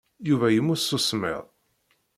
[0.29, 1.43] Yuba yemmut seg usemmiḍ.